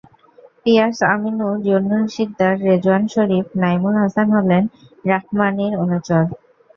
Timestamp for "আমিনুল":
1.09-1.55